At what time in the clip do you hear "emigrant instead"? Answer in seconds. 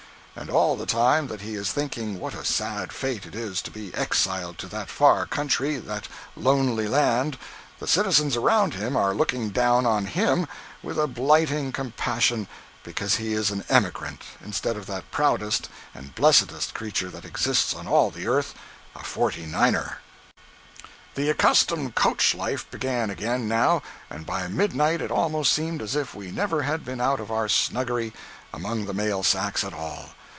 13.67-14.77